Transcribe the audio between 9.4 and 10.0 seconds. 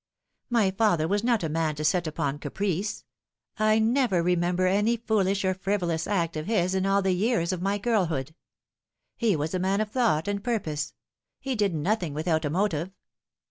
a man of